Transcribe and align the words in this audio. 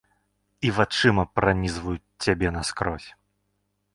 І 0.67 0.71
вачыма 0.77 1.25
пранізваюць 1.35 2.11
цябе 2.27 2.47
наскрозь. 2.57 3.09